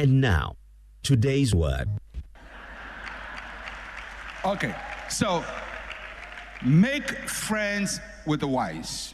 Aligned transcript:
And 0.00 0.18
now, 0.18 0.56
today's 1.02 1.54
word. 1.54 1.86
Okay, 4.46 4.74
so 5.10 5.44
make 6.64 7.28
friends 7.28 8.00
with 8.24 8.40
the 8.40 8.46
wise. 8.46 9.12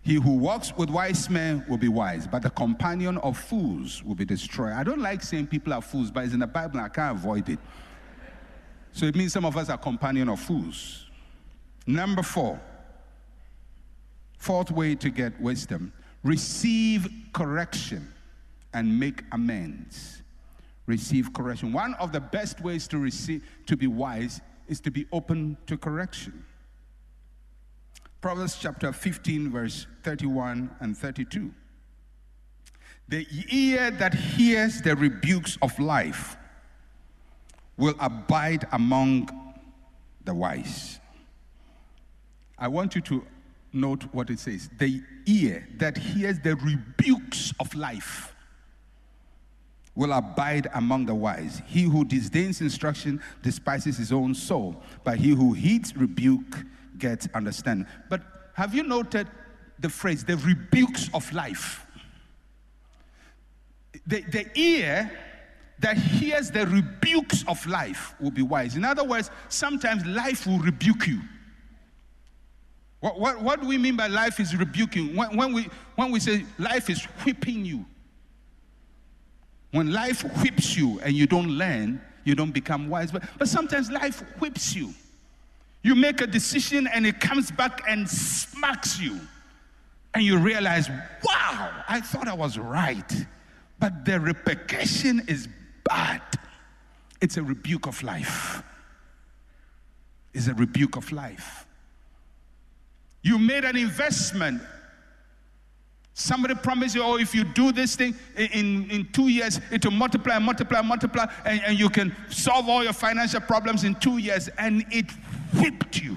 He 0.00 0.14
who 0.14 0.38
walks 0.38 0.74
with 0.74 0.88
wise 0.88 1.28
men 1.28 1.62
will 1.68 1.76
be 1.76 1.88
wise, 1.88 2.26
but 2.26 2.40
the 2.40 2.48
companion 2.48 3.18
of 3.18 3.36
fools 3.36 4.02
will 4.02 4.14
be 4.14 4.24
destroyed. 4.24 4.72
I 4.72 4.82
don't 4.82 5.02
like 5.02 5.22
saying 5.22 5.48
people 5.48 5.74
are 5.74 5.82
fools, 5.82 6.10
but 6.10 6.24
it's 6.24 6.32
in 6.32 6.40
the 6.40 6.46
Bible, 6.46 6.78
and 6.78 6.86
I 6.86 6.88
can't 6.88 7.18
avoid 7.18 7.46
it. 7.50 7.58
So 8.92 9.04
it 9.04 9.14
means 9.14 9.34
some 9.34 9.44
of 9.44 9.58
us 9.58 9.68
are 9.68 9.76
companion 9.76 10.30
of 10.30 10.40
fools. 10.40 11.04
Number 11.86 12.22
four, 12.22 12.58
fourth 14.38 14.70
way 14.70 14.94
to 14.94 15.10
get 15.10 15.38
wisdom 15.38 15.92
receive 16.22 17.06
correction 17.34 18.13
and 18.74 18.98
make 18.98 19.22
amends. 19.32 20.22
Receive 20.86 21.32
correction. 21.32 21.72
One 21.72 21.94
of 21.94 22.12
the 22.12 22.20
best 22.20 22.60
ways 22.60 22.86
to 22.88 22.98
receive 22.98 23.42
to 23.66 23.76
be 23.76 23.86
wise 23.86 24.40
is 24.68 24.80
to 24.80 24.90
be 24.90 25.06
open 25.12 25.56
to 25.66 25.78
correction. 25.78 26.44
Proverbs 28.20 28.58
chapter 28.60 28.92
15, 28.92 29.50
verse 29.50 29.86
31 30.02 30.70
and 30.80 30.96
32. 30.96 31.52
The 33.08 33.26
ear 33.50 33.90
that 33.92 34.14
hears 34.14 34.80
the 34.80 34.96
rebukes 34.96 35.58
of 35.62 35.78
life 35.78 36.36
will 37.76 37.94
abide 38.00 38.66
among 38.72 39.28
the 40.24 40.34
wise. 40.34 41.00
I 42.58 42.68
want 42.68 42.94
you 42.94 43.00
to 43.02 43.26
note 43.72 44.04
what 44.12 44.30
it 44.30 44.38
says. 44.38 44.70
The 44.78 45.02
ear 45.26 45.68
that 45.76 45.98
hears 45.98 46.40
the 46.40 46.56
rebukes 46.56 47.52
of 47.60 47.74
life 47.74 48.33
will 49.94 50.12
abide 50.12 50.68
among 50.74 51.06
the 51.06 51.14
wise. 51.14 51.62
He 51.66 51.82
who 51.82 52.04
disdains 52.04 52.60
instruction 52.60 53.20
despises 53.42 53.96
his 53.96 54.12
own 54.12 54.34
soul, 54.34 54.82
but 55.04 55.18
he 55.18 55.30
who 55.30 55.52
heeds 55.52 55.96
rebuke 55.96 56.64
gets 56.98 57.28
understanding. 57.34 57.86
But 58.08 58.22
have 58.54 58.74
you 58.74 58.82
noted 58.82 59.28
the 59.78 59.88
phrase, 59.88 60.24
the 60.24 60.36
rebukes 60.38 61.10
of 61.14 61.32
life? 61.32 61.86
The, 64.06 64.22
the 64.22 64.46
ear 64.58 65.10
that 65.78 65.96
hears 65.96 66.50
the 66.50 66.66
rebukes 66.66 67.44
of 67.46 67.64
life 67.66 68.14
will 68.20 68.30
be 68.30 68.42
wise. 68.42 68.76
In 68.76 68.84
other 68.84 69.04
words, 69.04 69.30
sometimes 69.48 70.04
life 70.06 70.46
will 70.46 70.58
rebuke 70.58 71.06
you. 71.06 71.20
What, 73.00 73.20
what, 73.20 73.42
what 73.42 73.60
do 73.60 73.68
we 73.68 73.76
mean 73.76 73.96
by 73.96 74.06
life 74.06 74.40
is 74.40 74.56
rebuking? 74.56 75.14
When, 75.14 75.36
when, 75.36 75.52
we, 75.52 75.68
when 75.94 76.10
we 76.10 76.20
say 76.20 76.44
life 76.58 76.88
is 76.88 77.04
whipping 77.24 77.64
you, 77.64 77.84
when 79.74 79.92
life 79.92 80.22
whips 80.40 80.76
you 80.76 81.00
and 81.00 81.14
you 81.14 81.26
don't 81.26 81.48
learn, 81.48 82.00
you 82.22 82.36
don't 82.36 82.52
become 82.52 82.88
wise. 82.88 83.10
But, 83.10 83.24
but 83.40 83.48
sometimes 83.48 83.90
life 83.90 84.20
whips 84.38 84.72
you. 84.72 84.94
You 85.82 85.96
make 85.96 86.20
a 86.20 86.28
decision 86.28 86.86
and 86.86 87.04
it 87.04 87.18
comes 87.18 87.50
back 87.50 87.82
and 87.88 88.08
smacks 88.08 89.00
you. 89.00 89.18
And 90.14 90.22
you 90.22 90.38
realize, 90.38 90.88
wow, 91.24 91.82
I 91.88 92.00
thought 92.00 92.28
I 92.28 92.34
was 92.34 92.56
right. 92.56 93.26
But 93.80 94.04
the 94.04 94.20
repercussion 94.20 95.22
is 95.26 95.48
bad. 95.82 96.22
It's 97.20 97.36
a 97.36 97.42
rebuke 97.42 97.88
of 97.88 98.00
life. 98.04 98.62
It's 100.32 100.46
a 100.46 100.54
rebuke 100.54 100.94
of 100.94 101.10
life. 101.10 101.66
You 103.22 103.40
made 103.40 103.64
an 103.64 103.76
investment 103.76 104.62
Somebody 106.16 106.54
promised 106.54 106.94
you, 106.94 107.02
oh, 107.02 107.16
if 107.16 107.34
you 107.34 107.42
do 107.42 107.72
this 107.72 107.96
thing 107.96 108.14
in, 108.36 108.88
in 108.88 109.08
two 109.12 109.26
years, 109.26 109.60
it 109.72 109.84
will 109.84 109.92
multiply, 109.92 110.38
multiply, 110.38 110.80
multiply, 110.80 111.26
and, 111.44 111.60
and 111.66 111.78
you 111.78 111.90
can 111.90 112.14
solve 112.30 112.68
all 112.68 112.84
your 112.84 112.92
financial 112.92 113.40
problems 113.40 113.82
in 113.82 113.96
two 113.96 114.18
years, 114.18 114.48
and 114.56 114.84
it 114.92 115.10
whipped 115.58 116.00
you. 116.00 116.16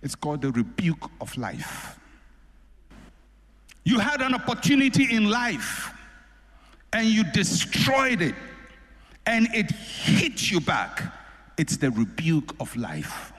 It's 0.00 0.14
called 0.14 0.42
the 0.42 0.52
rebuke 0.52 1.10
of 1.20 1.36
life. 1.36 1.98
You 3.82 3.98
had 3.98 4.20
an 4.20 4.32
opportunity 4.32 5.12
in 5.12 5.28
life, 5.28 5.90
and 6.92 7.08
you 7.08 7.24
destroyed 7.32 8.22
it, 8.22 8.36
and 9.26 9.48
it 9.52 9.72
hit 9.72 10.52
you 10.52 10.60
back. 10.60 11.02
It's 11.58 11.76
the 11.76 11.90
rebuke 11.90 12.54
of 12.60 12.74
life. 12.76 13.32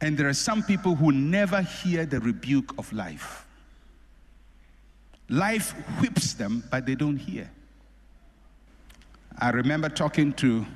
And 0.00 0.18
there 0.18 0.28
are 0.28 0.34
some 0.34 0.62
people 0.62 0.94
who 0.94 1.12
never 1.12 1.62
hear 1.62 2.04
the 2.06 2.20
rebuke 2.20 2.74
of 2.78 2.92
life. 2.92 3.43
Life 5.28 5.72
whips 6.00 6.34
them, 6.34 6.64
but 6.70 6.86
they 6.86 6.94
don't 6.94 7.16
hear. 7.16 7.50
I 9.38 9.50
remember 9.50 9.88
talking 9.88 10.32
to 10.34 10.66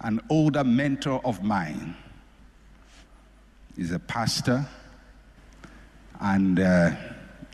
an 0.00 0.20
older 0.28 0.62
mentor 0.64 1.20
of 1.24 1.42
mine. 1.42 1.96
He's 3.76 3.92
a 3.92 3.98
pastor, 3.98 4.66
and 6.20 6.60
uh, 6.60 6.90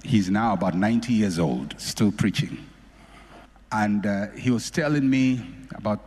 he's 0.03 0.31
now 0.31 0.53
about 0.53 0.75
90 0.75 1.12
years 1.12 1.39
old, 1.39 1.75
still 1.79 2.11
preaching. 2.11 2.67
And 3.71 4.05
uh, 4.05 4.29
he 4.29 4.50
was 4.50 4.71
telling 4.71 5.09
me 5.09 5.45
about 5.75 6.00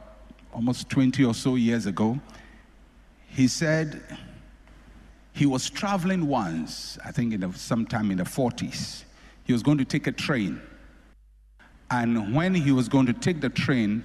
almost 0.53 0.89
20 0.89 1.23
or 1.23 1.33
so 1.33 1.55
years 1.55 1.85
ago, 1.85 2.19
he 3.28 3.47
said, 3.47 4.01
he 5.33 5.45
was 5.45 5.69
traveling 5.69 6.28
once, 6.28 6.97
I 7.05 7.11
think 7.11 7.33
in 7.33 7.41
the, 7.41 7.53
sometime 7.53 8.11
in 8.11 8.17
the 8.17 8.25
40s. 8.25 9.03
He 9.44 9.53
was 9.53 9.63
going 9.63 9.78
to 9.78 9.85
take 9.85 10.07
a 10.07 10.12
train. 10.12 10.62
And 11.90 12.34
when 12.34 12.53
he 12.53 12.72
was 12.72 12.88
going 12.88 13.06
to 13.07 13.13
take 13.13 13.41
the 13.41 13.50
train, 13.50 14.03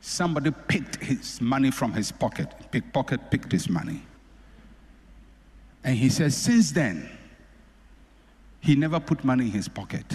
somebody 0.00 0.50
picked 0.68 0.96
his 1.02 1.40
money 1.40 1.70
from 1.70 1.92
his 1.92 2.12
pocket. 2.12 2.48
Pickpocket 2.70 3.30
picked 3.30 3.50
his 3.50 3.68
money. 3.68 4.02
And 5.84 5.96
he 5.96 6.08
says, 6.08 6.36
since 6.36 6.70
then, 6.70 7.10
he 8.60 8.76
never 8.76 9.00
put 9.00 9.24
money 9.24 9.46
in 9.46 9.50
his 9.50 9.68
pocket. 9.68 10.06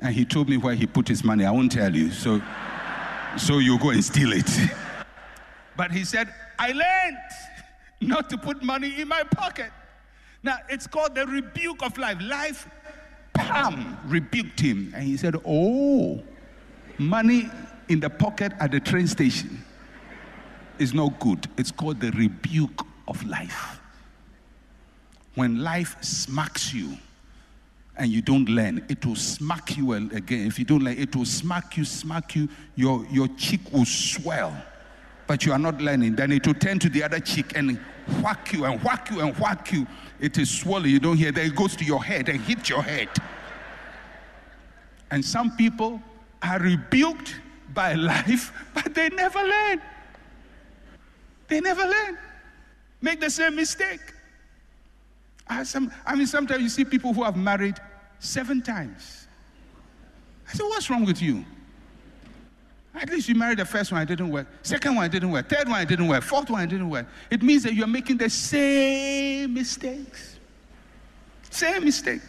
And 0.00 0.14
he 0.14 0.24
told 0.24 0.48
me 0.48 0.56
where 0.56 0.74
he 0.74 0.86
put 0.86 1.08
his 1.08 1.24
money. 1.24 1.44
I 1.44 1.50
won't 1.50 1.72
tell 1.72 1.92
you. 1.92 2.12
So, 2.12 2.40
so 3.36 3.58
you 3.58 3.78
go 3.78 3.90
and 3.90 4.04
steal 4.04 4.32
it. 4.32 4.50
But 5.76 5.92
he 5.92 6.04
said, 6.04 6.34
I 6.58 6.72
learned 6.72 7.18
not 8.00 8.28
to 8.30 8.36
put 8.36 8.64
money 8.64 9.00
in 9.00 9.06
my 9.06 9.22
pocket. 9.22 9.70
Now, 10.42 10.58
it's 10.68 10.86
called 10.86 11.14
the 11.14 11.26
rebuke 11.26 11.82
of 11.82 11.98
life. 11.98 12.18
Life, 12.20 12.68
Pam, 13.34 13.98
rebuked 14.06 14.60
him. 14.60 14.92
And 14.94 15.04
he 15.04 15.16
said, 15.16 15.36
Oh, 15.44 16.22
money 16.98 17.48
in 17.88 18.00
the 18.00 18.10
pocket 18.10 18.52
at 18.60 18.70
the 18.70 18.80
train 18.80 19.06
station 19.06 19.64
is 20.78 20.94
no 20.94 21.10
good. 21.10 21.48
It's 21.56 21.70
called 21.70 22.00
the 22.00 22.10
rebuke 22.12 22.86
of 23.08 23.24
life. 23.24 23.80
When 25.34 25.62
life 25.62 26.02
smacks 26.02 26.72
you 26.72 26.96
and 27.96 28.10
you 28.10 28.22
don't 28.22 28.48
learn, 28.48 28.84
it 28.88 29.04
will 29.04 29.16
smack 29.16 29.76
you 29.76 29.92
again. 29.92 30.46
If 30.46 30.58
you 30.58 30.64
don't 30.64 30.82
learn, 30.82 30.98
it 30.98 31.14
will 31.14 31.24
smack 31.24 31.76
you, 31.76 31.84
smack 31.84 32.36
you, 32.36 32.48
your, 32.76 33.04
your 33.10 33.28
cheek 33.36 33.60
will 33.72 33.84
swell 33.84 34.56
but 35.28 35.44
you 35.44 35.52
are 35.52 35.58
not 35.58 35.78
learning, 35.80 36.16
then 36.16 36.32
it 36.32 36.46
will 36.46 36.54
turn 36.54 36.78
to 36.78 36.88
the 36.88 37.02
other 37.02 37.20
cheek 37.20 37.52
and 37.54 37.78
whack 38.22 38.50
you 38.54 38.64
and 38.64 38.82
whack 38.82 39.10
you 39.10 39.20
and 39.20 39.36
whack 39.38 39.70
you. 39.70 39.86
It 40.18 40.38
is 40.38 40.50
swollen, 40.50 40.88
you 40.88 40.98
don't 40.98 41.18
hear. 41.18 41.30
Then 41.30 41.46
it 41.46 41.54
goes 41.54 41.76
to 41.76 41.84
your 41.84 42.02
head 42.02 42.30
and 42.30 42.40
hit 42.40 42.68
your 42.70 42.82
head. 42.82 43.10
And 45.10 45.22
some 45.22 45.54
people 45.56 46.02
are 46.42 46.58
rebuked 46.58 47.36
by 47.74 47.92
life, 47.92 48.52
but 48.74 48.94
they 48.94 49.10
never 49.10 49.40
learn. 49.40 49.82
They 51.48 51.60
never 51.60 51.82
learn. 51.82 52.18
Make 53.02 53.20
the 53.20 53.30
same 53.30 53.54
mistake. 53.54 54.00
I, 55.46 55.62
some, 55.62 55.92
I 56.06 56.14
mean, 56.14 56.26
sometimes 56.26 56.62
you 56.62 56.68
see 56.70 56.86
people 56.86 57.12
who 57.12 57.22
have 57.22 57.36
married 57.36 57.76
seven 58.18 58.62
times. 58.62 59.28
I 60.48 60.54
said, 60.54 60.64
What's 60.64 60.88
wrong 60.88 61.04
with 61.04 61.20
you? 61.20 61.44
At 62.94 63.10
least 63.10 63.28
you 63.28 63.34
married 63.34 63.58
the 63.58 63.64
first 63.64 63.92
one, 63.92 64.02
it 64.02 64.06
didn't 64.06 64.30
work. 64.30 64.46
Second 64.62 64.96
one, 64.96 65.04
it 65.04 65.12
didn't 65.12 65.30
work. 65.30 65.48
Third 65.48 65.68
one, 65.68 65.80
it 65.80 65.88
didn't 65.88 66.08
work. 66.08 66.22
Fourth 66.22 66.50
one, 66.50 66.62
it 66.62 66.68
didn't 66.68 66.90
work. 66.90 67.06
It 67.30 67.42
means 67.42 67.62
that 67.62 67.74
you're 67.74 67.86
making 67.86 68.16
the 68.16 68.30
same 68.30 69.54
mistakes. 69.54 70.38
Same 71.50 71.84
mistake. 71.84 72.22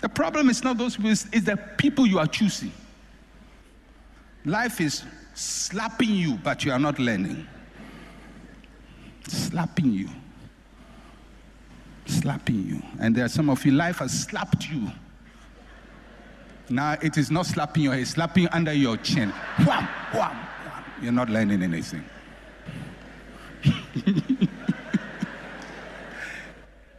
The 0.00 0.08
problem 0.08 0.50
is 0.50 0.62
not 0.62 0.76
those 0.76 0.96
people, 0.96 1.12
it's 1.12 1.24
the 1.24 1.56
people 1.78 2.06
you 2.06 2.18
are 2.18 2.26
choosing. 2.26 2.72
Life 4.44 4.80
is 4.80 5.04
slapping 5.34 6.10
you, 6.10 6.34
but 6.34 6.64
you 6.64 6.72
are 6.72 6.78
not 6.78 6.98
learning. 6.98 7.46
Slapping 9.26 9.92
you. 9.92 10.08
Slapping 12.06 12.66
you. 12.66 12.82
And 13.00 13.16
there 13.16 13.24
are 13.24 13.28
some 13.28 13.48
of 13.48 13.64
you, 13.64 13.72
life 13.72 13.98
has 13.98 14.24
slapped 14.24 14.68
you 14.68 14.90
now 16.68 16.96
it 17.02 17.16
is 17.16 17.30
not 17.30 17.46
slapping 17.46 17.84
your 17.84 17.94
head, 17.94 18.06
slapping 18.06 18.48
under 18.48 18.72
your 18.72 18.96
chin. 18.98 19.30
Wham, 19.64 19.86
wham, 20.12 20.36
wham. 20.36 20.84
You're 21.02 21.12
not 21.12 21.28
learning 21.28 21.62
anything. 21.62 22.04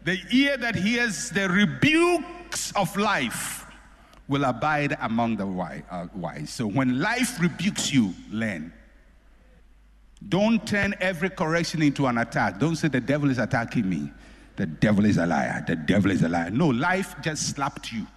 the 0.04 0.18
ear 0.32 0.58
that 0.58 0.76
hears 0.76 1.30
the 1.30 1.50
rebukes 1.50 2.72
of 2.76 2.96
life 2.98 3.66
will 4.28 4.46
abide 4.46 4.98
among 5.02 5.38
the 5.38 5.46
uh, 5.46 6.08
wise. 6.16 6.50
So 6.50 6.68
when 6.68 7.00
life 7.00 7.40
rebukes 7.40 7.94
you, 7.94 8.14
learn. 8.32 8.74
Don't 10.30 10.66
turn 10.66 10.96
every 11.00 11.30
correction 11.30 11.82
into 11.82 12.08
an 12.08 12.18
attack. 12.18 12.60
Don't 12.60 12.76
say 12.76 12.88
the 12.88 13.02
devil 13.02 13.30
is 13.30 13.38
attacking 13.38 13.88
me. 13.88 14.12
The 14.56 14.66
devil 14.66 15.06
is 15.06 15.18
a 15.18 15.26
liar. 15.26 15.64
The 15.68 15.76
devil 15.76 16.12
is 16.12 16.24
a 16.24 16.30
liar. 16.30 16.50
No, 16.50 16.68
life 16.70 17.16
just 17.22 17.50
slapped 17.50 17.92
you. 17.92 18.08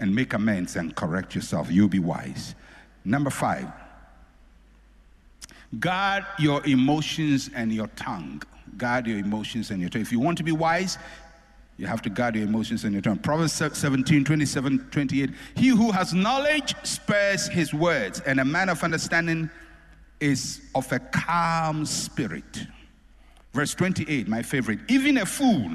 And 0.00 0.14
make 0.14 0.32
amends 0.32 0.76
and 0.76 0.94
correct 0.94 1.34
yourself. 1.34 1.70
You'll 1.70 1.88
be 1.88 1.98
wise. 1.98 2.54
Number 3.04 3.30
five, 3.30 3.66
guard 5.80 6.24
your 6.38 6.64
emotions 6.66 7.50
and 7.54 7.72
your 7.72 7.88
tongue. 7.88 8.42
Guard 8.76 9.06
your 9.06 9.18
emotions 9.18 9.70
and 9.70 9.80
your 9.80 9.90
tongue. 9.90 10.02
If 10.02 10.12
you 10.12 10.20
want 10.20 10.38
to 10.38 10.44
be 10.44 10.52
wise, 10.52 10.98
you 11.78 11.86
have 11.86 12.02
to 12.02 12.10
guard 12.10 12.34
your 12.34 12.44
emotions 12.44 12.84
and 12.84 12.92
your 12.92 13.02
tongue. 13.02 13.18
Proverbs 13.18 13.52
17, 13.52 14.24
27, 14.24 14.88
28. 14.90 15.30
He 15.56 15.68
who 15.68 15.90
has 15.92 16.12
knowledge 16.12 16.74
spares 16.84 17.48
his 17.48 17.72
words, 17.72 18.20
and 18.20 18.40
a 18.40 18.44
man 18.44 18.68
of 18.68 18.82
understanding 18.82 19.48
is 20.20 20.60
of 20.74 20.90
a 20.92 20.98
calm 20.98 21.86
spirit. 21.86 22.66
Verse 23.52 23.74
28, 23.74 24.28
my 24.28 24.42
favorite. 24.42 24.80
Even 24.88 25.18
a 25.18 25.26
fool 25.26 25.70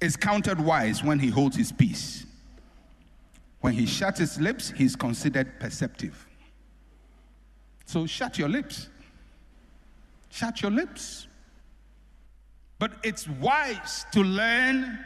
is 0.00 0.16
counted 0.16 0.60
wise 0.60 1.02
when 1.02 1.18
he 1.18 1.28
holds 1.28 1.56
his 1.56 1.72
peace. 1.72 2.26
When 3.62 3.74
he 3.74 3.86
shuts 3.86 4.18
his 4.18 4.40
lips, 4.40 4.70
he's 4.70 4.96
considered 4.96 5.60
perceptive. 5.60 6.26
So 7.86 8.06
shut 8.06 8.36
your 8.36 8.48
lips. 8.48 8.88
Shut 10.30 10.60
your 10.62 10.72
lips. 10.72 11.28
But 12.80 12.94
it's 13.04 13.28
wise 13.28 14.04
to 14.12 14.20
learn 14.24 14.98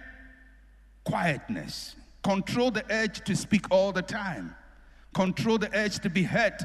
quietness. 1.04 1.96
Control 2.22 2.70
the 2.70 2.82
urge 2.90 3.22
to 3.26 3.36
speak 3.36 3.66
all 3.70 3.92
the 3.92 4.00
time. 4.00 4.56
Control 5.12 5.58
the 5.58 5.70
urge 5.76 5.98
to 5.98 6.08
be 6.08 6.22
hurt 6.22 6.62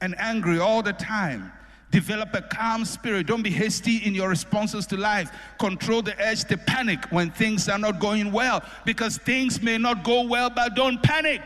and 0.00 0.18
angry 0.18 0.58
all 0.58 0.82
the 0.82 0.92
time. 0.92 1.52
Develop 1.92 2.32
a 2.32 2.40
calm 2.40 2.86
spirit. 2.86 3.26
Don't 3.26 3.42
be 3.42 3.50
hasty 3.50 3.98
in 3.98 4.14
your 4.14 4.30
responses 4.30 4.86
to 4.86 4.96
life. 4.96 5.30
Control 5.58 6.00
the 6.00 6.18
urge 6.20 6.42
to 6.44 6.56
panic 6.56 7.04
when 7.10 7.30
things 7.30 7.68
are 7.68 7.78
not 7.78 8.00
going 8.00 8.32
well 8.32 8.62
because 8.86 9.18
things 9.18 9.60
may 9.60 9.76
not 9.76 10.02
go 10.02 10.22
well, 10.26 10.48
but 10.48 10.74
don't 10.74 11.02
panic. 11.02 11.42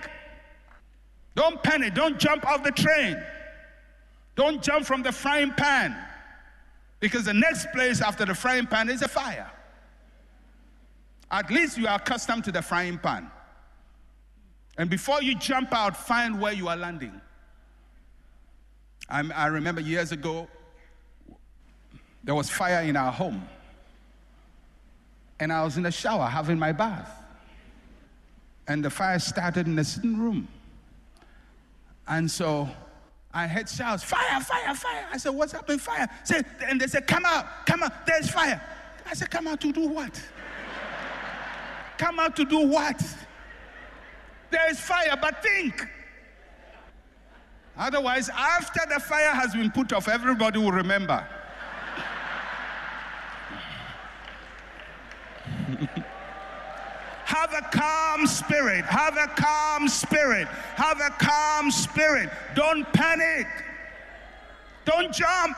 Don't 1.34 1.60
panic. 1.64 1.94
Don't 1.94 2.16
jump 2.20 2.46
off 2.46 2.62
the 2.62 2.70
train. 2.70 3.20
Don't 4.36 4.62
jump 4.62 4.86
from 4.86 5.02
the 5.02 5.10
frying 5.10 5.50
pan. 5.50 5.96
Because 7.00 7.24
the 7.24 7.34
next 7.34 7.66
place 7.72 8.00
after 8.00 8.24
the 8.24 8.34
frying 8.34 8.68
pan 8.68 8.88
is 8.88 9.02
a 9.02 9.08
fire. 9.08 9.50
At 11.28 11.50
least 11.50 11.76
you 11.76 11.88
are 11.88 11.96
accustomed 11.96 12.44
to 12.44 12.52
the 12.52 12.62
frying 12.62 12.98
pan. 12.98 13.32
And 14.78 14.88
before 14.88 15.22
you 15.22 15.34
jump 15.34 15.72
out, 15.72 15.96
find 15.96 16.40
where 16.40 16.52
you 16.52 16.68
are 16.68 16.76
landing. 16.76 17.20
I'm, 19.08 19.32
i 19.34 19.46
remember 19.46 19.80
years 19.80 20.12
ago, 20.12 20.48
there 22.24 22.34
was 22.34 22.50
fire 22.50 22.82
in 22.82 22.96
our 22.96 23.12
home. 23.12 23.48
And 25.38 25.52
I 25.52 25.62
was 25.62 25.76
in 25.76 25.82
the 25.82 25.92
shower 25.92 26.26
having 26.26 26.58
my 26.58 26.72
bath. 26.72 27.10
And 28.66 28.84
the 28.84 28.90
fire 28.90 29.18
started 29.18 29.66
in 29.66 29.76
the 29.76 29.84
sitting 29.84 30.18
room. 30.18 30.48
And 32.08 32.28
so 32.30 32.68
I 33.32 33.46
heard 33.46 33.68
shouts, 33.68 34.02
fire, 34.02 34.40
fire, 34.40 34.74
fire. 34.74 35.06
I 35.12 35.18
said, 35.18 35.30
what's 35.30 35.52
happening, 35.52 35.78
fire? 35.78 36.08
Said, 36.24 36.46
and 36.66 36.80
they 36.80 36.86
said, 36.86 37.06
come 37.06 37.24
out, 37.24 37.66
come 37.66 37.82
out, 37.82 38.06
there's 38.06 38.30
fire. 38.30 38.60
I 39.04 39.14
said, 39.14 39.30
come 39.30 39.46
out 39.46 39.60
to 39.60 39.72
do 39.72 39.86
what? 39.86 40.20
come 41.98 42.18
out 42.18 42.34
to 42.36 42.44
do 42.44 42.66
what? 42.66 43.00
There 44.50 44.70
is 44.70 44.80
fire, 44.80 45.16
but 45.20 45.42
think. 45.42 45.86
Otherwise, 47.78 48.30
after 48.30 48.80
the 48.88 48.98
fire 49.00 49.32
has 49.32 49.52
been 49.52 49.70
put 49.70 49.92
off, 49.92 50.08
everybody 50.08 50.58
will 50.58 50.72
remember. 50.72 51.26
Have 57.26 57.52
a 57.52 57.60
calm 57.76 58.26
spirit. 58.26 58.84
Have 58.84 59.16
a 59.16 59.26
calm 59.26 59.88
spirit. 59.88 60.48
Have 60.76 61.00
a 61.00 61.10
calm 61.10 61.70
spirit. 61.70 62.30
Don't 62.54 62.90
panic. 62.92 63.46
Don't 64.84 65.12
jump. 65.12 65.56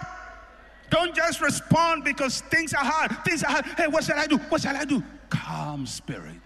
Don't 0.91 1.15
just 1.15 1.41
respond 1.41 2.05
because 2.05 2.41
things 2.41 2.73
are 2.73 2.85
hard. 2.85 3.17
Things 3.25 3.45
are 3.45 3.51
hard. 3.51 3.67
Hey, 3.77 3.87
what 3.87 4.03
shall 4.03 4.19
I 4.19 4.27
do? 4.27 4.39
What 4.39 4.63
shall 4.63 4.77
I 4.77 4.85
do? 4.85 5.03
Calm 5.29 5.87
spirit. 5.87 6.41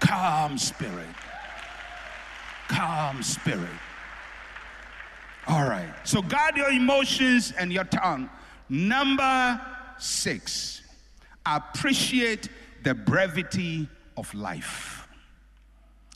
Calm 0.00 0.58
spirit. 0.58 1.08
Calm 2.68 3.22
spirit. 3.22 3.70
All 5.48 5.68
right. 5.68 5.92
So 6.04 6.22
guard 6.22 6.56
your 6.56 6.70
emotions 6.70 7.52
and 7.56 7.72
your 7.72 7.84
tongue. 7.84 8.28
Number 8.68 9.60
six, 9.98 10.82
appreciate 11.44 12.48
the 12.82 12.94
brevity 12.94 13.88
of 14.16 14.32
life. 14.34 15.06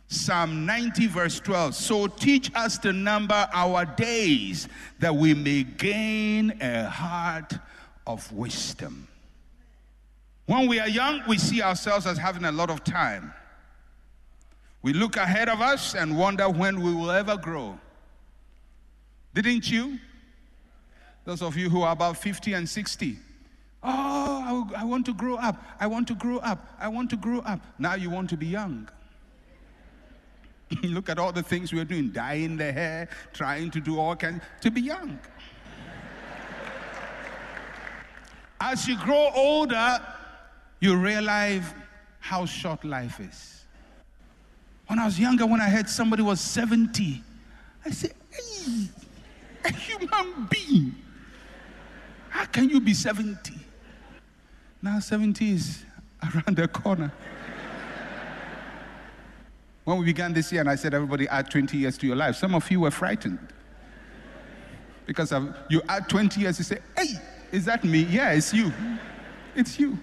Psalm 0.08 0.66
90, 0.66 1.06
verse 1.06 1.38
12. 1.38 1.74
So 1.76 2.08
teach 2.08 2.50
us 2.56 2.78
to 2.78 2.92
number 2.92 3.48
our 3.52 3.84
days 3.84 4.68
that 4.98 5.14
we 5.14 5.34
may 5.34 5.62
gain 5.62 6.52
a 6.60 6.88
heart 6.88 7.52
of 8.08 8.30
wisdom. 8.32 9.06
When 10.46 10.66
we 10.66 10.80
are 10.80 10.88
young, 10.88 11.22
we 11.28 11.38
see 11.38 11.62
ourselves 11.62 12.06
as 12.06 12.18
having 12.18 12.44
a 12.44 12.50
lot 12.50 12.70
of 12.70 12.82
time. 12.82 13.32
We 14.82 14.92
look 14.92 15.16
ahead 15.16 15.48
of 15.48 15.60
us 15.60 15.94
and 15.94 16.18
wonder 16.18 16.48
when 16.48 16.80
we 16.80 16.92
will 16.92 17.12
ever 17.12 17.36
grow. 17.36 17.78
Didn't 19.34 19.70
you? 19.70 19.98
Those 21.24 21.42
of 21.42 21.56
you 21.56 21.70
who 21.70 21.82
are 21.82 21.92
about 21.92 22.16
50 22.16 22.54
and 22.54 22.68
60. 22.68 23.16
Oh, 23.82 24.70
I, 24.74 24.82
I 24.82 24.84
want 24.84 25.06
to 25.06 25.14
grow 25.14 25.36
up. 25.36 25.62
I 25.78 25.86
want 25.86 26.08
to 26.08 26.14
grow 26.14 26.38
up. 26.38 26.66
I 26.78 26.88
want 26.88 27.10
to 27.10 27.16
grow 27.16 27.40
up. 27.40 27.60
Now 27.78 27.94
you 27.94 28.10
want 28.10 28.28
to 28.30 28.36
be 28.36 28.46
young. 28.46 28.88
Look 30.82 31.08
at 31.08 31.18
all 31.18 31.32
the 31.32 31.42
things 31.42 31.72
we're 31.72 31.84
doing 31.84 32.10
dyeing 32.10 32.56
the 32.56 32.72
hair, 32.72 33.08
trying 33.32 33.70
to 33.70 33.80
do 33.80 33.98
all 33.98 34.16
kinds 34.16 34.42
to 34.60 34.70
be 34.70 34.82
young. 34.82 35.18
As 38.60 38.86
you 38.86 38.98
grow 38.98 39.30
older, 39.34 39.98
you 40.80 40.96
realize 40.96 41.64
how 42.18 42.44
short 42.44 42.84
life 42.84 43.18
is. 43.20 43.64
When 44.86 44.98
I 44.98 45.06
was 45.06 45.18
younger, 45.18 45.46
when 45.46 45.60
I 45.60 45.70
heard 45.70 45.88
somebody 45.88 46.22
was 46.22 46.40
70, 46.40 47.22
I 47.86 47.90
said, 47.90 48.12
hey, 48.30 48.88
a 49.64 49.72
human 49.72 50.48
being. 50.50 50.94
How 52.28 52.44
can 52.46 52.68
you 52.70 52.80
be 52.80 52.94
70? 52.94 53.54
Now 54.82 55.00
70 55.00 55.52
is 55.52 55.84
around 56.22 56.56
the 56.56 56.68
corner. 56.68 57.12
when 59.84 59.98
we 59.98 60.04
began 60.06 60.32
this 60.32 60.52
year, 60.52 60.60
and 60.60 60.70
I 60.70 60.76
said, 60.76 60.94
everybody 60.94 61.28
add 61.28 61.50
20 61.50 61.76
years 61.76 61.98
to 61.98 62.06
your 62.06 62.16
life, 62.16 62.36
some 62.36 62.54
of 62.54 62.70
you 62.70 62.80
were 62.80 62.90
frightened. 62.90 63.38
Because 65.06 65.32
of, 65.32 65.54
you 65.68 65.82
add 65.88 66.08
20 66.08 66.40
years, 66.40 66.58
you 66.58 66.64
say, 66.64 66.78
hey, 66.96 67.14
is 67.52 67.64
that 67.64 67.82
me? 67.84 68.02
Yeah, 68.02 68.32
it's 68.32 68.54
you. 68.54 68.72
It's 69.54 69.78
you. 69.78 69.98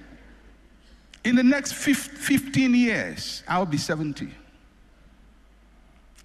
In 1.24 1.36
the 1.36 1.44
next 1.44 1.74
15 1.74 2.74
years, 2.74 3.44
I'll 3.48 3.66
be 3.66 3.78
70. 3.78 4.30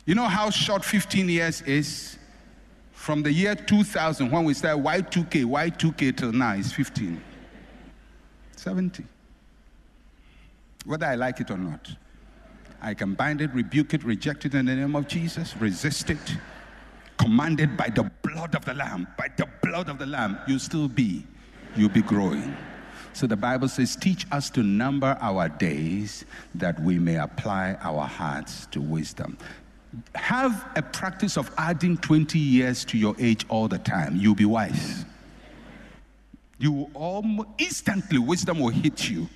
You 0.05 0.15
know 0.15 0.27
how 0.27 0.51
short 0.51 0.85
15 0.85 1.29
years 1.29 1.63
is? 1.63 2.19
From 3.03 3.25
the 3.25 3.33
year 3.33 3.57
2000, 3.57 4.31
when 4.31 4.45
we 4.45 4.55
started 4.55 4.85
Y2K, 4.85 5.45
Y2K 5.45 6.17
till 6.17 6.31
now 6.31 6.53
is 6.53 6.73
15. 6.73 7.21
70. 8.55 9.05
Whether 10.85 11.07
I 11.07 11.17
like 11.17 11.41
it 11.41 11.51
or 11.51 11.59
not. 11.59 11.91
I 12.81 12.95
can 12.95 13.15
bind 13.15 13.41
it, 13.41 13.53
rebuke 13.53 13.93
it, 13.93 14.05
reject 14.05 14.45
it 14.45 14.55
in 14.55 14.67
the 14.67 14.77
name 14.77 14.95
of 14.95 15.09
Jesus, 15.09 15.57
resist 15.57 16.11
it, 16.11 16.37
command 17.19 17.59
it 17.59 17.77
by 17.77 17.89
the 17.89 18.09
blood 18.23 18.55
of 18.55 18.65
the 18.65 18.75
Lamb. 18.75 19.09
By 19.19 19.31
the 19.37 19.49
blood 19.65 19.89
of 19.89 19.99
the 19.99 20.07
Lamb, 20.07 20.39
you'll 20.47 20.61
still 20.61 20.87
be, 20.87 21.27
you'll 21.75 21.89
be 21.89 22.03
growing. 22.03 22.57
So 23.15 23.27
the 23.27 23.37
Bible 23.37 23.67
says, 23.67 23.97
Teach 23.97 24.27
us 24.31 24.49
to 24.51 24.63
number 24.63 25.19
our 25.21 25.49
days 25.49 26.25
that 26.55 26.81
we 26.81 27.01
may 27.01 27.17
apply 27.17 27.79
our 27.81 28.07
hearts 28.07 28.67
to 28.67 28.81
wisdom. 28.81 29.39
Have 30.15 30.67
a 30.77 30.83
practice 30.83 31.37
of 31.37 31.51
adding 31.59 31.97
20 31.99 32.39
years 32.39 32.85
to 32.87 32.99
your 32.99 33.15
age 33.19 33.45
all 33.49 33.69
the 33.69 33.79
time. 33.79 34.17
You'll 34.17 34.35
be 34.35 34.45
wise 34.45 35.05
you 36.63 36.71
will 36.71 36.91
almost 36.95 37.49
instantly 37.59 38.19
wisdom 38.19 38.61
will 38.61 38.69
hit 38.69 39.11
you. 39.11 39.29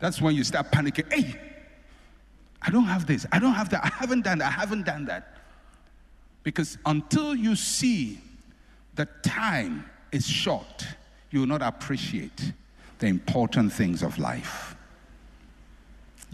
That's 0.00 0.20
when 0.20 0.34
you 0.34 0.42
start 0.42 0.72
panicking. 0.72 1.10
Hey, 1.10 1.40
I 2.60 2.70
don't 2.70 2.86
have 2.86 3.06
this. 3.06 3.24
I 3.30 3.38
don't 3.38 3.54
have 3.54 3.70
that. 3.70 3.84
I 3.84 3.90
haven't 3.94 4.22
done 4.22 4.38
that. 4.38 4.48
I 4.48 4.50
haven't 4.50 4.84
done 4.84 5.04
that. 5.04 5.36
Because 6.42 6.76
until 6.84 7.36
you 7.36 7.54
see 7.54 8.18
that 8.96 9.22
time 9.22 9.88
is 10.10 10.26
short, 10.26 10.84
you 11.30 11.40
will 11.40 11.46
not 11.46 11.62
appreciate 11.62 12.52
the 12.98 13.06
important 13.06 13.72
things 13.72 14.02
of 14.02 14.18
life. 14.18 14.74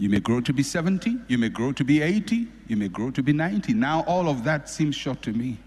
You 0.01 0.09
may 0.09 0.19
grow 0.19 0.41
to 0.41 0.51
be 0.51 0.63
70, 0.63 1.15
you 1.27 1.37
may 1.37 1.49
grow 1.49 1.71
to 1.73 1.83
be 1.83 2.01
80, 2.01 2.47
you 2.65 2.75
may 2.75 2.87
grow 2.87 3.11
to 3.11 3.21
be 3.21 3.33
90. 3.33 3.75
Now, 3.75 4.03
all 4.07 4.29
of 4.29 4.43
that 4.45 4.67
seems 4.67 4.95
short 4.95 5.21
to 5.21 5.31
me. 5.31 5.59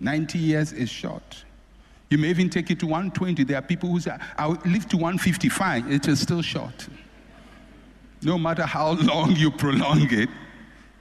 90 0.00 0.36
years 0.36 0.72
is 0.72 0.90
short. 0.90 1.44
You 2.10 2.18
may 2.18 2.28
even 2.30 2.50
take 2.50 2.72
it 2.72 2.80
to 2.80 2.86
120. 2.86 3.44
There 3.44 3.56
are 3.56 3.62
people 3.62 3.88
who 3.88 4.00
say, 4.00 4.16
I'll 4.36 4.60
live 4.64 4.88
to 4.88 4.96
155. 4.96 5.92
It 5.92 6.08
is 6.08 6.18
still 6.18 6.42
short. 6.42 6.88
No 8.20 8.36
matter 8.36 8.66
how 8.66 8.94
long 8.94 9.36
you 9.36 9.52
prolong 9.52 10.12
it, 10.12 10.28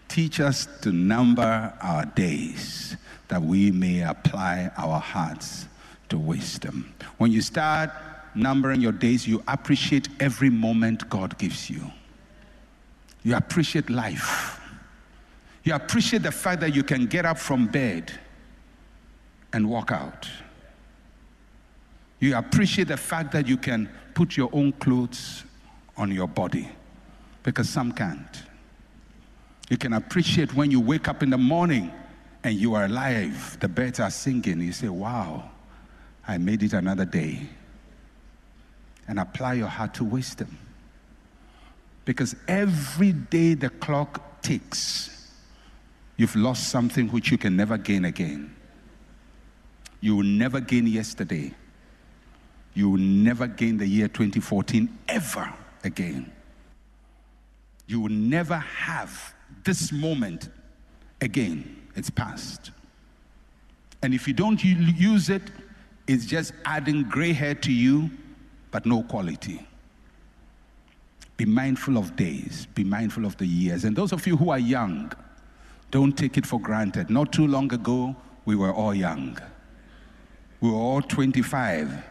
teach 0.07 0.39
us 0.39 0.67
to 0.81 0.91
number 0.91 1.73
our 1.81 2.05
days 2.05 2.95
that 3.27 3.41
we 3.41 3.71
may 3.71 4.03
apply 4.03 4.69
our 4.77 4.99
hearts 4.99 5.65
to 6.09 6.19
wisdom. 6.19 6.93
When 7.17 7.31
you 7.31 7.41
start 7.41 7.89
numbering 8.37 8.81
your 8.81 8.91
days, 8.91 9.27
you 9.27 9.43
appreciate 9.47 10.07
every 10.19 10.49
moment 10.49 11.09
God 11.09 11.37
gives 11.37 11.69
you. 11.69 11.91
You 13.23 13.35
appreciate 13.35 13.89
life. 13.89 14.59
You 15.63 15.73
appreciate 15.73 16.23
the 16.23 16.31
fact 16.31 16.61
that 16.61 16.73
you 16.73 16.83
can 16.83 17.07
get 17.07 17.25
up 17.25 17.37
from 17.37 17.67
bed 17.67 18.11
and 19.51 19.69
walk 19.69 19.91
out. 19.91 20.27
You 22.19 22.35
appreciate 22.35 22.87
the 22.87 22.97
fact 22.97 23.31
that 23.33 23.47
you 23.47 23.57
can 23.57 23.89
put 24.13 24.37
your 24.37 24.49
own 24.53 24.71
clothes 24.73 25.43
on 25.97 26.11
your 26.11 26.27
body 26.27 26.69
because 27.43 27.69
some 27.69 27.91
can't. 27.91 28.43
You 29.69 29.77
can 29.77 29.93
appreciate 29.93 30.55
when 30.55 30.71
you 30.71 30.79
wake 30.79 31.07
up 31.07 31.21
in 31.21 31.29
the 31.29 31.37
morning 31.37 31.91
and 32.43 32.55
you 32.55 32.75
are 32.75 32.85
alive, 32.85 33.57
the 33.59 33.67
birds 33.67 33.99
are 33.99 34.09
singing. 34.09 34.61
You 34.61 34.71
say, 34.71 34.87
Wow, 34.87 35.49
I 36.27 36.37
made 36.37 36.63
it 36.63 36.73
another 36.73 37.05
day. 37.05 37.41
And 39.07 39.19
apply 39.19 39.53
your 39.53 39.67
heart 39.67 39.93
to 39.95 40.03
wisdom. 40.03 40.57
Because 42.05 42.35
every 42.47 43.13
day 43.13 43.53
the 43.53 43.69
clock 43.69 44.41
ticks, 44.41 45.29
you've 46.17 46.35
lost 46.35 46.69
something 46.69 47.09
which 47.09 47.31
you 47.31 47.37
can 47.37 47.55
never 47.55 47.77
gain 47.77 48.05
again. 48.05 48.55
You 50.01 50.15
will 50.15 50.23
never 50.23 50.59
gain 50.59 50.87
yesterday. 50.87 51.53
You 52.73 52.89
will 52.89 52.99
never 52.99 53.47
gain 53.47 53.77
the 53.77 53.87
year 53.87 54.07
2014 54.07 54.97
ever 55.07 55.53
again. 55.83 56.31
You 57.87 58.01
will 58.01 58.11
never 58.11 58.57
have 58.57 59.33
this 59.63 59.91
moment 59.91 60.49
again. 61.21 61.87
It's 61.95 62.09
past. 62.09 62.71
And 64.03 64.13
if 64.13 64.27
you 64.27 64.33
don't 64.33 64.63
use 64.63 65.29
it, 65.29 65.41
it's 66.07 66.25
just 66.25 66.53
adding 66.65 67.03
gray 67.03 67.33
hair 67.33 67.55
to 67.55 67.71
you, 67.71 68.11
but 68.71 68.85
no 68.85 69.03
quality. 69.03 69.65
Be 71.37 71.45
mindful 71.45 71.97
of 71.97 72.15
days, 72.15 72.67
be 72.73 72.83
mindful 72.83 73.25
of 73.25 73.37
the 73.37 73.45
years. 73.45 73.83
And 73.85 73.95
those 73.95 74.11
of 74.11 74.25
you 74.25 74.37
who 74.37 74.49
are 74.49 74.59
young, 74.59 75.11
don't 75.91 76.17
take 76.17 76.37
it 76.37 76.45
for 76.45 76.59
granted. 76.59 77.09
Not 77.09 77.31
too 77.31 77.47
long 77.47 77.71
ago, 77.73 78.15
we 78.45 78.55
were 78.55 78.73
all 78.73 78.93
young. 78.93 79.37
We 80.59 80.69
were 80.69 80.77
all 80.77 81.01
25 81.01 82.03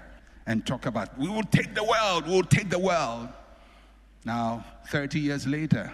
and 0.46 0.64
talk 0.64 0.86
about, 0.86 1.18
we 1.18 1.28
will 1.28 1.42
take 1.42 1.74
the 1.74 1.82
world, 1.82 2.26
we 2.26 2.34
will 2.34 2.44
take 2.44 2.70
the 2.70 2.78
world. 2.78 3.28
Now, 4.24 4.64
30 4.88 5.18
years 5.18 5.46
later, 5.46 5.92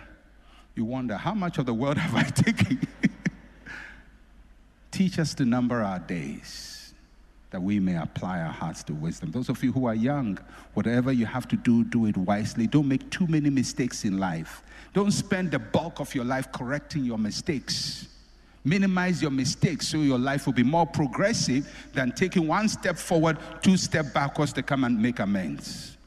you 0.75 0.85
wonder, 0.85 1.17
how 1.17 1.35
much 1.35 1.59
of 1.59 1.67
the 1.67 1.75
world 1.75 1.97
have 1.99 2.15
I 2.15 2.25
taken? 2.25 2.81
Teach 4.91 5.19
us 5.19 5.33
to 5.35 5.47
number 5.47 5.83
our 5.83 5.99
days 5.99 6.82
that 7.53 7.63
we 7.63 7.79
may 7.79 7.97
apply 7.97 8.41
our 8.41 8.51
hearts 8.51 8.83
to 8.83 8.95
wisdom. 8.95 9.31
Those 9.31 9.51
of 9.51 9.63
you 9.63 9.73
who 9.73 9.85
are 9.85 9.95
young, 9.95 10.39
whatever 10.73 11.13
you 11.13 11.27
have 11.27 11.47
to 11.49 11.57
do, 11.57 11.85
do 11.85 12.07
it 12.07 12.17
wisely. 12.17 12.67
Don't 12.67 12.89
make 12.89 13.09
too 13.11 13.27
many 13.27 13.51
mistakes 13.51 14.05
in 14.05 14.19
life. 14.19 14.63
Don't 14.95 15.11
spend 15.11 15.51
the 15.51 15.59
bulk 15.59 16.01
of 16.01 16.15
your 16.15 16.25
life 16.25 16.51
correcting 16.51 17.05
your 17.05 17.19
mistakes. 17.19 18.09
Minimize 18.65 19.21
your 19.21 19.31
mistakes 19.31 19.87
so 19.89 19.99
your 19.99 20.19
life 20.19 20.47
will 20.47 20.55
be 20.55 20.63
more 20.63 20.87
progressive 20.87 21.71
than 21.93 22.13
taking 22.13 22.49
one 22.49 22.71
step 22.71 22.97
forward, 22.97 23.37
two 23.61 23.77
steps 23.77 24.11
backwards 24.11 24.55
to 24.55 24.63
come 24.63 24.85
and 24.85 25.01
make 25.01 25.19
amends. 25.19 25.99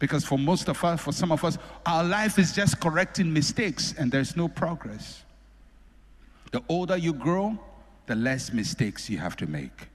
Because 0.00 0.24
for 0.24 0.38
most 0.38 0.68
of 0.68 0.82
us, 0.82 1.00
for 1.00 1.12
some 1.12 1.30
of 1.30 1.44
us, 1.44 1.56
our 1.86 2.02
life 2.02 2.36
is 2.36 2.52
just 2.52 2.80
correcting 2.80 3.32
mistakes 3.32 3.94
and 3.96 4.10
there's 4.10 4.36
no 4.36 4.48
progress. 4.48 5.22
The 6.50 6.64
older 6.68 6.96
you 6.96 7.12
grow, 7.12 7.56
the 8.06 8.16
less 8.16 8.52
mistakes 8.52 9.08
you 9.08 9.18
have 9.18 9.36
to 9.36 9.46
make. 9.46 9.88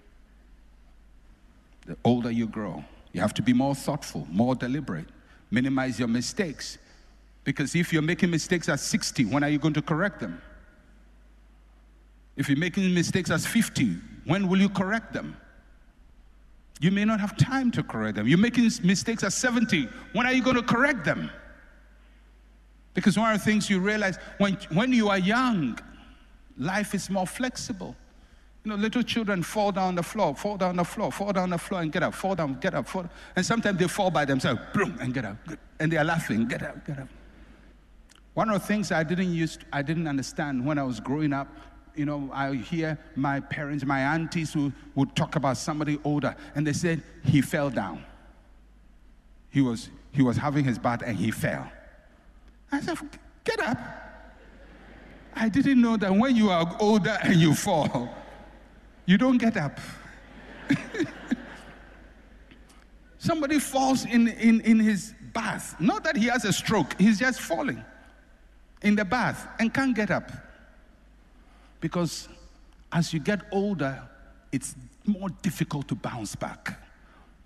Older 2.09 2.31
you 2.31 2.47
grow, 2.47 2.83
you 3.13 3.21
have 3.21 3.35
to 3.35 3.43
be 3.43 3.53
more 3.53 3.75
thoughtful, 3.75 4.27
more 4.31 4.55
deliberate, 4.55 5.05
minimize 5.51 5.99
your 5.99 6.07
mistakes. 6.07 6.79
Because 7.43 7.75
if 7.75 7.93
you're 7.93 8.01
making 8.01 8.31
mistakes 8.31 8.67
at 8.67 8.79
60, 8.79 9.25
when 9.25 9.43
are 9.43 9.49
you 9.49 9.59
going 9.59 9.75
to 9.75 9.81
correct 9.83 10.19
them? 10.19 10.41
If 12.35 12.49
you're 12.49 12.57
making 12.57 12.91
mistakes 12.95 13.29
at 13.29 13.41
50, 13.41 13.95
when 14.25 14.47
will 14.49 14.57
you 14.57 14.69
correct 14.69 15.13
them? 15.13 15.37
You 16.79 16.89
may 16.89 17.05
not 17.05 17.19
have 17.19 17.37
time 17.37 17.69
to 17.73 17.83
correct 17.83 18.15
them. 18.15 18.27
You're 18.27 18.39
making 18.39 18.71
mistakes 18.81 19.23
at 19.23 19.31
70, 19.31 19.87
when 20.13 20.25
are 20.25 20.33
you 20.33 20.41
going 20.41 20.55
to 20.55 20.63
correct 20.63 21.05
them? 21.05 21.29
Because 22.95 23.19
one 23.19 23.31
of 23.31 23.37
the 23.37 23.45
things 23.45 23.69
you 23.69 23.79
realize 23.79 24.17
when, 24.39 24.55
when 24.73 24.91
you 24.93 25.09
are 25.09 25.19
young, 25.19 25.77
life 26.57 26.95
is 26.95 27.07
more 27.07 27.27
flexible. 27.27 27.95
Know, 28.69 28.75
little 28.75 29.03
children 29.03 29.43
fall 29.43 29.71
down 29.71 29.95
the 29.95 30.03
floor, 30.03 30.35
fall 30.35 30.57
down 30.57 30.75
the 30.75 30.83
floor, 30.83 31.11
fall 31.11 31.33
down 31.33 31.49
the 31.49 31.57
floor 31.57 31.81
and 31.81 31.91
get 31.91 32.03
up, 32.03 32.13
fall 32.13 32.35
down, 32.35 32.59
get 32.59 32.73
up, 32.73 32.87
fall. 32.87 33.09
And 33.35 33.45
sometimes 33.45 33.79
they 33.79 33.87
fall 33.87 34.11
by 34.11 34.25
themselves, 34.25 34.61
boom, 34.73 34.97
and 35.01 35.13
get 35.13 35.25
up. 35.25 35.37
And 35.79 35.91
they 35.91 35.97
are 35.97 36.03
laughing, 36.03 36.47
get 36.47 36.63
up, 36.63 36.85
get 36.85 36.99
up. 36.99 37.09
One 38.33 38.49
of 38.49 38.61
the 38.61 38.67
things 38.67 38.91
I 38.91 39.03
didn't 39.03 39.33
use, 39.33 39.59
I 39.73 39.81
didn't 39.81 40.07
understand 40.07 40.65
when 40.65 40.77
I 40.77 40.83
was 40.83 40.99
growing 40.99 41.33
up 41.33 41.47
you 41.95 42.05
know, 42.05 42.29
I 42.33 42.55
hear 42.55 42.97
my 43.17 43.41
parents, 43.41 43.83
my 43.83 43.99
aunties 43.99 44.53
who 44.53 44.71
would 44.95 45.13
talk 45.17 45.35
about 45.35 45.57
somebody 45.57 45.99
older, 46.05 46.33
and 46.55 46.65
they 46.65 46.71
said 46.71 47.03
he 47.25 47.41
fell 47.41 47.69
down. 47.69 48.05
He 49.49 49.59
was, 49.59 49.89
he 50.13 50.21
was 50.21 50.37
having 50.37 50.63
his 50.63 50.79
bath 50.79 51.01
and 51.05 51.17
he 51.17 51.29
fell. 51.29 51.69
I 52.71 52.79
said, 52.79 52.97
get 53.43 53.59
up. 53.59 53.77
I 55.35 55.49
didn't 55.49 55.81
know 55.81 55.97
that 55.97 56.13
when 56.13 56.37
you 56.37 56.49
are 56.49 56.77
older 56.79 57.17
and 57.21 57.35
you 57.35 57.53
fall, 57.53 58.09
you 59.09 59.17
don't 59.17 59.39
get 59.39 59.57
up. 59.57 59.79
Somebody 63.17 63.57
falls 63.57 64.05
in, 64.05 64.27
in, 64.27 64.61
in 64.61 64.79
his 64.79 65.15
bath. 65.33 65.75
Not 65.79 66.03
that 66.03 66.15
he 66.15 66.27
has 66.27 66.45
a 66.45 66.53
stroke, 66.53 66.93
he's 67.01 67.17
just 67.17 67.41
falling 67.41 67.83
in 68.83 68.95
the 68.95 69.03
bath 69.03 69.47
and 69.57 69.73
can't 69.73 69.95
get 69.95 70.11
up. 70.11 70.31
Because 71.81 72.29
as 72.91 73.11
you 73.11 73.19
get 73.19 73.41
older, 73.51 73.99
it's 74.51 74.75
more 75.07 75.29
difficult 75.41 75.87
to 75.87 75.95
bounce 75.95 76.35
back, 76.35 76.79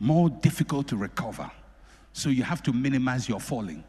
more 0.01 0.29
difficult 0.29 0.89
to 0.89 0.97
recover. 0.97 1.49
So 2.11 2.27
you 2.27 2.43
have 2.43 2.61
to 2.63 2.73
minimize 2.73 3.29
your 3.29 3.39
falling. 3.39 3.85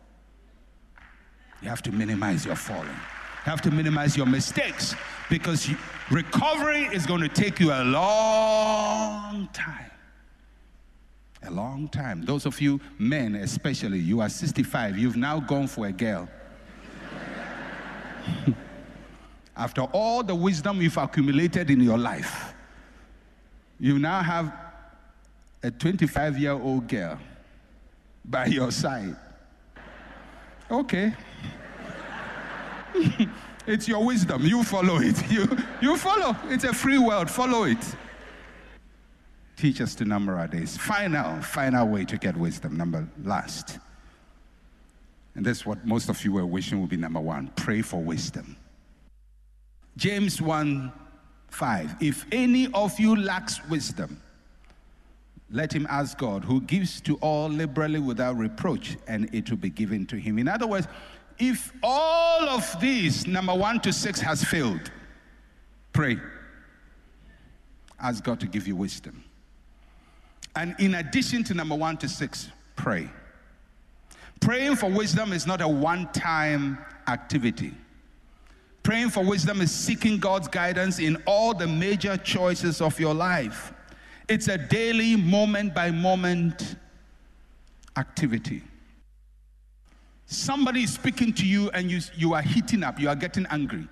You 1.60 1.70
have 1.70 1.82
to 1.82 1.90
minimize 1.90 2.46
your 2.46 2.56
falling. 2.56 3.00
Have 3.44 3.60
to 3.62 3.70
minimize 3.70 4.16
your 4.16 4.24
mistakes 4.24 4.94
because 5.28 5.68
recovery 6.10 6.84
is 6.92 7.04
going 7.04 7.20
to 7.20 7.28
take 7.28 7.60
you 7.60 7.72
a 7.72 7.84
long 7.84 9.48
time. 9.52 9.90
A 11.42 11.50
long 11.50 11.88
time. 11.88 12.24
Those 12.24 12.46
of 12.46 12.58
you 12.58 12.80
men, 12.98 13.34
especially, 13.34 13.98
you 13.98 14.20
are 14.20 14.30
65, 14.30 14.96
you've 14.96 15.16
now 15.16 15.40
gone 15.40 15.66
for 15.66 15.86
a 15.86 15.92
girl. 15.92 16.26
after 19.56 19.82
all 19.92 20.22
the 20.22 20.34
wisdom 20.34 20.80
you've 20.80 20.96
accumulated 20.96 21.70
in 21.70 21.82
your 21.82 21.98
life, 21.98 22.54
you 23.78 23.98
now 23.98 24.22
have 24.22 24.52
a 25.62 25.70
25 25.70 26.38
year 26.38 26.52
old 26.52 26.88
girl 26.88 27.18
by 28.24 28.46
your 28.46 28.70
side. 28.70 29.16
Okay. 30.70 31.12
it's 33.66 33.88
your 33.88 34.04
wisdom. 34.04 34.44
You 34.44 34.62
follow 34.62 34.98
it. 34.98 35.16
You, 35.30 35.48
you 35.80 35.96
follow. 35.96 36.36
It's 36.44 36.64
a 36.64 36.72
free 36.72 36.98
world. 36.98 37.30
Follow 37.30 37.64
it. 37.64 37.84
Teach 39.56 39.80
us 39.80 39.94
to 39.96 40.04
number 40.04 40.36
our 40.36 40.46
days. 40.46 40.76
Final, 40.76 41.40
final 41.42 41.88
way 41.88 42.04
to 42.04 42.16
get 42.16 42.36
wisdom. 42.36 42.76
Number 42.76 43.08
last. 43.22 43.78
And 45.34 45.44
that's 45.44 45.66
what 45.66 45.84
most 45.84 46.08
of 46.08 46.24
you 46.24 46.32
were 46.32 46.46
wishing 46.46 46.80
would 46.80 46.90
be 46.90 46.96
number 46.96 47.20
one. 47.20 47.48
Pray 47.56 47.82
for 47.82 48.00
wisdom. 48.00 48.56
James 49.96 50.40
1 50.40 50.92
5. 51.50 51.96
If 52.00 52.26
any 52.32 52.68
of 52.74 52.98
you 52.98 53.14
lacks 53.14 53.64
wisdom, 53.68 54.20
let 55.50 55.72
him 55.72 55.86
ask 55.88 56.18
God, 56.18 56.44
who 56.44 56.60
gives 56.62 57.00
to 57.02 57.14
all 57.16 57.48
liberally 57.48 58.00
without 58.00 58.36
reproach, 58.36 58.96
and 59.06 59.32
it 59.32 59.48
will 59.50 59.56
be 59.56 59.70
given 59.70 60.04
to 60.06 60.16
him. 60.16 60.38
In 60.38 60.48
other 60.48 60.66
words, 60.66 60.88
if 61.38 61.72
all 61.82 62.48
of 62.48 62.80
these, 62.80 63.26
number 63.26 63.54
one 63.54 63.80
to 63.80 63.92
six, 63.92 64.20
has 64.20 64.44
failed, 64.44 64.90
pray. 65.92 66.18
Ask 68.00 68.22
God 68.24 68.40
to 68.40 68.46
give 68.46 68.66
you 68.66 68.76
wisdom. 68.76 69.24
And 70.56 70.74
in 70.78 70.94
addition 70.94 71.42
to 71.44 71.54
number 71.54 71.74
one 71.74 71.96
to 71.98 72.08
six, 72.08 72.48
pray. 72.76 73.08
Praying 74.40 74.76
for 74.76 74.90
wisdom 74.90 75.32
is 75.32 75.46
not 75.46 75.60
a 75.60 75.68
one 75.68 76.10
time 76.12 76.78
activity. 77.08 77.72
Praying 78.82 79.10
for 79.10 79.24
wisdom 79.24 79.62
is 79.62 79.72
seeking 79.72 80.18
God's 80.18 80.46
guidance 80.46 80.98
in 80.98 81.16
all 81.26 81.54
the 81.54 81.66
major 81.66 82.18
choices 82.18 82.82
of 82.82 83.00
your 83.00 83.14
life. 83.14 83.72
It's 84.28 84.48
a 84.48 84.58
daily, 84.58 85.16
moment 85.16 85.74
by 85.74 85.90
moment 85.90 86.76
activity. 87.96 88.62
Somebody 90.26 90.84
is 90.84 90.94
speaking 90.94 91.32
to 91.34 91.46
you 91.46 91.70
and 91.70 91.90
you, 91.90 92.00
you 92.16 92.34
are 92.34 92.42
heating 92.42 92.82
up, 92.82 92.98
you 92.98 93.08
are 93.08 93.16
getting 93.16 93.46
angry. 93.50 93.86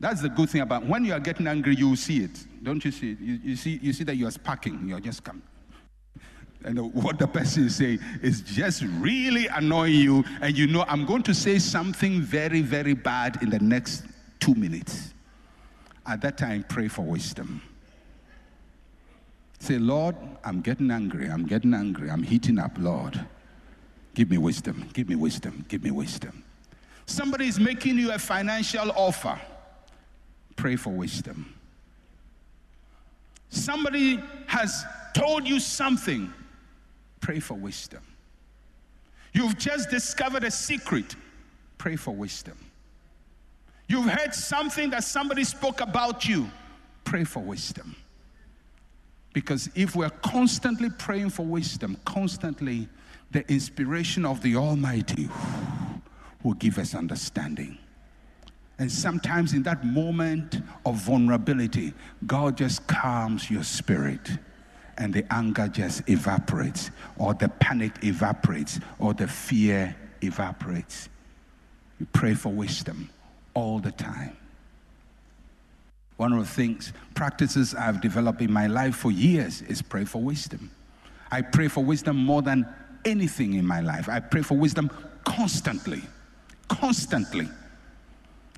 That's 0.00 0.20
the 0.20 0.28
good 0.28 0.50
thing 0.50 0.60
about 0.60 0.86
when 0.86 1.04
you 1.04 1.12
are 1.12 1.20
getting 1.20 1.46
angry, 1.46 1.74
you 1.74 1.96
see 1.96 2.18
it. 2.18 2.46
Don't 2.62 2.84
you 2.84 2.90
see 2.92 3.12
it? 3.12 3.20
You, 3.20 3.40
you 3.42 3.56
see, 3.56 3.78
you 3.82 3.92
see 3.92 4.04
that 4.04 4.16
you 4.16 4.26
are 4.28 4.30
sparking, 4.30 4.88
you're 4.88 5.00
just 5.00 5.24
coming. 5.24 5.42
And 6.64 6.92
what 6.92 7.18
the 7.18 7.26
person 7.26 7.66
is 7.66 7.76
saying 7.76 8.00
is 8.20 8.42
just 8.42 8.82
really 8.98 9.46
annoying 9.46 9.94
you, 9.94 10.24
and 10.40 10.56
you 10.56 10.66
know, 10.66 10.84
I'm 10.88 11.06
going 11.06 11.22
to 11.24 11.34
say 11.34 11.58
something 11.58 12.20
very, 12.20 12.62
very 12.62 12.94
bad 12.94 13.42
in 13.42 13.50
the 13.50 13.60
next 13.60 14.04
two 14.40 14.54
minutes. 14.54 15.14
At 16.04 16.20
that 16.22 16.36
time, 16.36 16.64
pray 16.68 16.88
for 16.88 17.02
wisdom. 17.02 17.62
Say, 19.60 19.78
Lord, 19.78 20.16
I'm 20.44 20.60
getting 20.60 20.90
angry, 20.90 21.28
I'm 21.28 21.46
getting 21.46 21.74
angry, 21.74 22.10
I'm 22.10 22.22
heating 22.22 22.58
up, 22.58 22.72
Lord. 22.78 23.24
Give 24.18 24.32
me 24.32 24.38
wisdom, 24.38 24.90
give 24.94 25.08
me 25.08 25.14
wisdom, 25.14 25.64
give 25.68 25.84
me 25.84 25.92
wisdom. 25.92 26.42
Somebody 27.06 27.46
is 27.46 27.60
making 27.60 27.98
you 27.98 28.10
a 28.10 28.18
financial 28.18 28.90
offer. 28.96 29.40
Pray 30.56 30.74
for 30.74 30.90
wisdom. 30.90 31.54
Somebody 33.48 34.20
has 34.48 34.84
told 35.14 35.46
you 35.46 35.60
something 35.60 36.32
Pray 37.20 37.38
for 37.38 37.54
wisdom. 37.54 38.02
You've 39.32 39.56
just 39.56 39.88
discovered 39.88 40.42
a 40.42 40.50
secret. 40.50 41.14
Pray 41.76 41.94
for 41.94 42.12
wisdom. 42.12 42.58
You've 43.86 44.10
heard 44.10 44.34
something 44.34 44.90
that 44.90 45.04
somebody 45.04 45.44
spoke 45.44 45.80
about 45.80 46.26
you. 46.26 46.50
Pray 47.04 47.22
for 47.22 47.40
wisdom. 47.40 47.94
Because 49.32 49.70
if 49.76 49.94
we're 49.94 50.10
constantly 50.10 50.90
praying 50.90 51.30
for 51.30 51.46
wisdom, 51.46 51.96
constantly, 52.04 52.88
the 53.30 53.50
inspiration 53.50 54.24
of 54.24 54.42
the 54.42 54.56
Almighty 54.56 55.28
will 56.42 56.54
give 56.54 56.78
us 56.78 56.94
understanding. 56.94 57.78
And 58.78 58.90
sometimes 58.90 59.54
in 59.54 59.64
that 59.64 59.84
moment 59.84 60.62
of 60.86 60.96
vulnerability, 60.96 61.94
God 62.26 62.56
just 62.56 62.86
calms 62.86 63.50
your 63.50 63.64
spirit 63.64 64.30
and 64.98 65.12
the 65.12 65.32
anger 65.32 65.68
just 65.68 66.08
evaporates, 66.08 66.90
or 67.18 67.32
the 67.32 67.48
panic 67.48 67.92
evaporates, 68.02 68.80
or 68.98 69.14
the 69.14 69.28
fear 69.28 69.94
evaporates. 70.22 71.08
You 72.00 72.06
pray 72.12 72.34
for 72.34 72.50
wisdom 72.50 73.08
all 73.54 73.78
the 73.78 73.92
time. 73.92 74.36
One 76.16 76.32
of 76.32 76.40
the 76.40 76.52
things, 76.52 76.92
practices 77.14 77.76
I've 77.76 78.00
developed 78.00 78.40
in 78.40 78.52
my 78.52 78.66
life 78.66 78.96
for 78.96 79.12
years 79.12 79.62
is 79.62 79.82
pray 79.82 80.04
for 80.04 80.20
wisdom. 80.20 80.70
I 81.30 81.42
pray 81.42 81.68
for 81.68 81.84
wisdom 81.84 82.16
more 82.16 82.42
than 82.42 82.66
anything 83.04 83.54
in 83.54 83.66
my 83.66 83.80
life. 83.80 84.08
I 84.08 84.20
pray 84.20 84.42
for 84.42 84.56
wisdom 84.56 84.90
constantly, 85.24 86.02
constantly. 86.68 87.48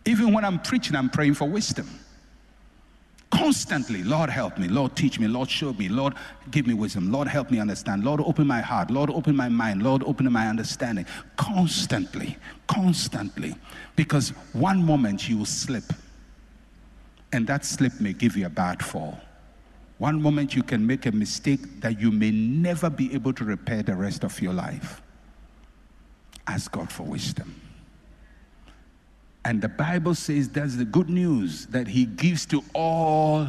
Even 0.07 0.33
when 0.33 0.45
I'm 0.45 0.61
preaching, 0.61 0.97
I'm 0.97 1.11
praying 1.11 1.35
for 1.35 1.49
wisdom. 1.49 1.89
Constantly, 3.31 4.03
Lord, 4.03 4.29
help 4.29 4.59
me. 4.59 4.67
Lord, 4.67 4.97
teach 4.97 5.21
me. 5.21 5.29
Lord, 5.29 5.49
show 5.49 5.73
me. 5.75 5.89
Lord, 5.89 6.15
give 6.51 6.67
me 6.67 6.75
wisdom. 6.75 7.13
Lord, 7.13 7.29
help 7.29 7.51
me 7.51 7.61
understand. 7.61 8.05
Lord, 8.05 8.21
open 8.21 8.47
my 8.47 8.61
heart. 8.61 8.91
Lord, 8.91 9.09
open 9.11 9.37
my 9.37 9.49
mind. 9.49 9.83
Lord, 9.83 10.03
open 10.05 10.31
my 10.33 10.49
understanding. 10.49 11.07
Constantly, 11.37 12.37
constantly. 12.67 13.55
Because 13.95 14.31
one 14.53 14.85
moment 14.85 15.29
you 15.29 15.39
will 15.39 15.47
slip, 15.47 15.85
and 17.33 17.47
that 17.47 17.65
slip 17.65 18.01
may 18.01 18.13
give 18.13 18.37
you 18.37 18.47
a 18.47 18.51
bad 18.51 18.85
fall. 18.85 19.21
One 20.01 20.23
moment 20.23 20.57
you 20.57 20.63
can 20.63 20.87
make 20.87 21.05
a 21.05 21.13
mistake 21.13 21.83
that 21.83 22.01
you 22.01 22.11
may 22.11 22.31
never 22.31 22.89
be 22.89 23.13
able 23.13 23.35
to 23.35 23.45
repair 23.45 23.83
the 23.83 23.95
rest 23.95 24.25
of 24.25 24.41
your 24.41 24.55
life. 24.55 25.03
Ask 26.47 26.73
God 26.73 26.91
for 26.91 27.03
wisdom. 27.03 27.55
And 29.45 29.61
the 29.61 29.69
Bible 29.69 30.15
says 30.15 30.49
that's 30.49 30.77
the 30.77 30.87
good 30.87 31.11
news 31.11 31.67
that 31.67 31.87
He 31.87 32.07
gives 32.07 32.47
to 32.47 32.65
all 32.73 33.47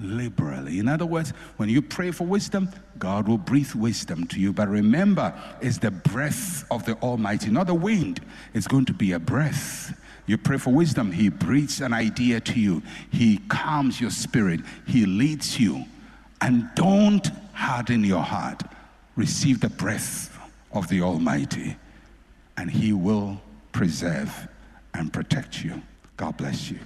liberally. 0.00 0.78
In 0.78 0.88
other 0.88 1.04
words, 1.04 1.34
when 1.58 1.68
you 1.68 1.82
pray 1.82 2.12
for 2.12 2.26
wisdom, 2.26 2.70
God 2.98 3.28
will 3.28 3.36
breathe 3.36 3.74
wisdom 3.74 4.26
to 4.28 4.40
you. 4.40 4.54
But 4.54 4.68
remember, 4.68 5.34
it's 5.60 5.76
the 5.76 5.90
breath 5.90 6.64
of 6.70 6.86
the 6.86 6.94
Almighty, 7.02 7.50
not 7.50 7.66
the 7.66 7.74
wind. 7.74 8.22
It's 8.54 8.66
going 8.66 8.86
to 8.86 8.94
be 8.94 9.12
a 9.12 9.18
breath. 9.18 9.99
You 10.30 10.38
pray 10.38 10.58
for 10.58 10.72
wisdom, 10.72 11.10
He 11.10 11.28
breathes 11.28 11.80
an 11.80 11.92
idea 11.92 12.38
to 12.38 12.60
you, 12.60 12.84
He 13.10 13.38
calms 13.48 14.00
your 14.00 14.10
spirit, 14.10 14.60
He 14.86 15.04
leads 15.04 15.58
you. 15.58 15.86
And 16.40 16.70
don't 16.76 17.26
harden 17.52 18.04
your 18.04 18.22
heart. 18.22 18.62
Receive 19.16 19.58
the 19.58 19.68
breath 19.68 20.38
of 20.70 20.86
the 20.86 21.02
Almighty, 21.02 21.76
and 22.56 22.70
He 22.70 22.92
will 22.92 23.42
preserve 23.72 24.46
and 24.94 25.12
protect 25.12 25.64
you. 25.64 25.82
God 26.16 26.36
bless 26.36 26.70
you. 26.70 26.78